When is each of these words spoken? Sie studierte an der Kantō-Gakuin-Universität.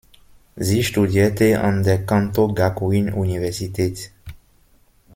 Sie 0.55 0.83
studierte 0.83 1.61
an 1.63 1.83
der 1.83 2.07
Kantō-Gakuin-Universität. 2.07 4.09